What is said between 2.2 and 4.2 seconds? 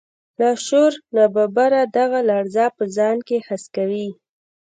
لړزه په ځان کې حس کوي